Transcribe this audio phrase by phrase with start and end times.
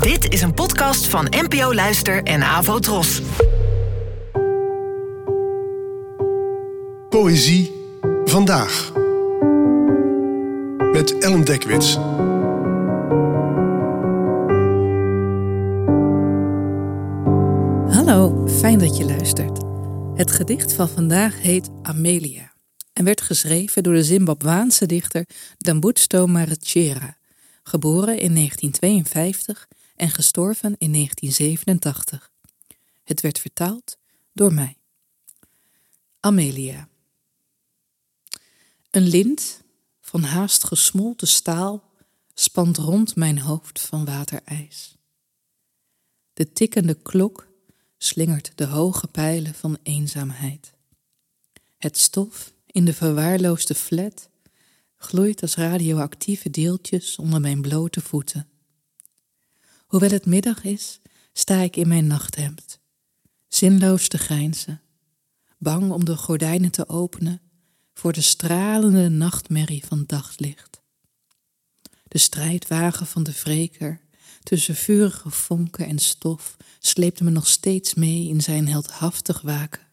[0.00, 3.22] Dit is een podcast van NPO Luister en Avo Tros.
[7.08, 7.72] Poëzie
[8.24, 8.92] vandaag.
[10.92, 11.94] Met Ellen Dekwits.
[17.94, 19.60] Hallo, fijn dat je luistert.
[20.14, 22.52] Het gedicht van vandaag heet Amelia
[22.92, 25.26] en werd geschreven door de Zimbabwaanse dichter
[25.58, 27.16] Dambutsto Marachera,
[27.62, 32.30] geboren in 1952 en gestorven in 1987.
[33.02, 33.98] Het werd vertaald
[34.32, 34.76] door mij.
[36.20, 36.88] Amelia.
[38.90, 39.62] Een lint
[40.00, 41.90] van haast gesmolten staal
[42.34, 44.96] spant rond mijn hoofd van waterijs.
[46.32, 47.48] De tikkende klok
[47.98, 50.72] slingert de hoge pijlen van eenzaamheid.
[51.78, 54.28] Het stof in de verwaarloosde flat
[54.96, 58.51] gloeit als radioactieve deeltjes onder mijn blote voeten.
[59.92, 61.00] Hoewel het middag is,
[61.32, 62.78] sta ik in mijn nachthemd,
[63.48, 64.80] zinloos te grijnzen,
[65.58, 67.40] bang om de gordijnen te openen
[67.94, 70.80] voor de stralende nachtmerrie van daglicht.
[72.08, 74.00] De strijdwagen van de wreker
[74.42, 79.86] tussen vurige vonken en stof sleepte me nog steeds mee in zijn heldhaftig waken.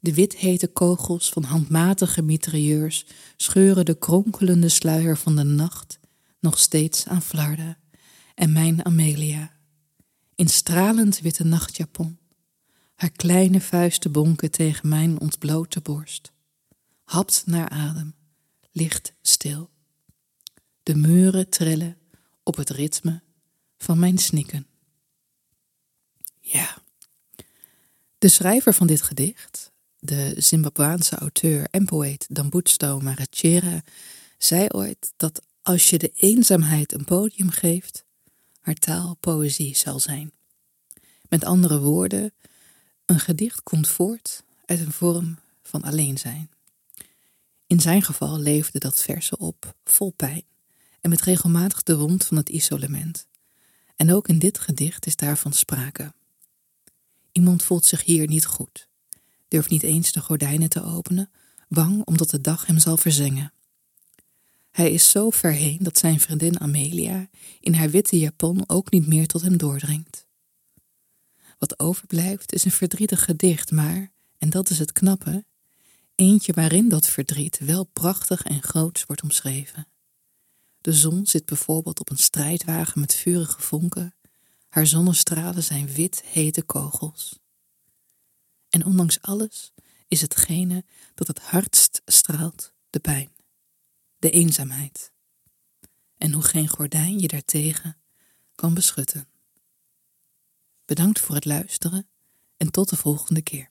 [0.00, 3.06] De withete kogels van handmatige mitrailleurs
[3.36, 5.98] scheuren de kronkelende sluier van de nacht
[6.40, 7.76] nog steeds aan flarden
[8.38, 9.52] en mijn Amelia,
[10.34, 12.18] in stralend witte nachtjapon,
[12.94, 16.32] haar kleine vuisten bonken tegen mijn ontblote borst,
[17.04, 18.14] hapt naar adem,
[18.70, 19.70] ligt stil.
[20.82, 21.96] De muren trillen
[22.42, 23.22] op het ritme
[23.76, 24.66] van mijn snikken.
[26.40, 26.78] Ja,
[28.18, 33.82] de schrijver van dit gedicht, de Zimbabwaanse auteur en poëet Dambutsto Marachera,
[34.36, 38.06] zei ooit dat als je de eenzaamheid een podium geeft,
[38.68, 40.32] haar taal poëzie zal zijn.
[41.28, 42.32] Met andere woorden,
[43.06, 46.50] een gedicht komt voort uit een vorm van alleen zijn.
[47.66, 50.42] In zijn geval leefde dat verse op vol pijn
[51.00, 53.26] en met regelmatig de wond van het isolement.
[53.96, 56.12] En ook in dit gedicht is daarvan sprake.
[57.32, 58.88] Iemand voelt zich hier niet goed,
[59.48, 61.30] durft niet eens de gordijnen te openen,
[61.68, 63.52] bang omdat de dag hem zal verzengen.
[64.78, 67.28] Hij is zo ver heen dat zijn vriendin Amelia
[67.60, 70.26] in haar witte japon ook niet meer tot hem doordringt.
[71.58, 75.44] Wat overblijft is een verdrietig gedicht, maar, en dat is het knappe,
[76.14, 79.86] eentje waarin dat verdriet wel prachtig en groots wordt omschreven.
[80.80, 84.14] De zon zit bijvoorbeeld op een strijdwagen met vurige vonken,
[84.68, 87.38] haar zonnestralen zijn wit hete kogels.
[88.68, 89.72] En ondanks alles
[90.08, 90.84] is hetgene
[91.14, 93.36] dat het hardst straalt de pijn
[94.18, 95.12] de eenzaamheid.
[96.16, 97.96] En hoe geen gordijn je daartegen
[98.54, 99.28] kan beschutten.
[100.84, 102.08] Bedankt voor het luisteren
[102.56, 103.68] en tot de volgende keer.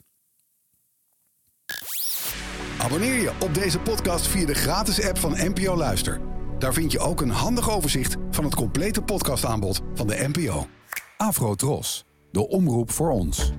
[2.80, 6.22] Abonneer je op deze podcast via de gratis app van NPO Luister.
[6.60, 10.68] Daar vind je ook een handig overzicht van het complete podcastaanbod van de NPO.
[11.18, 13.52] Afro Tros, de omroep voor ons.